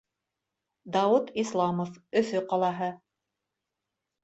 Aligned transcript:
Дауыт 0.95 1.29
ИСЛАМОВ, 1.43 1.93
Өфө 2.23 2.43
ҡалаһы: 2.55 2.91